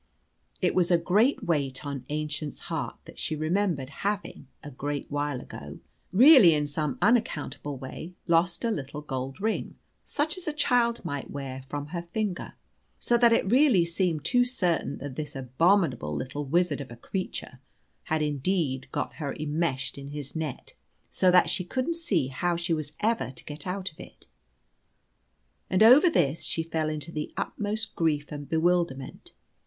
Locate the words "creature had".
16.95-18.23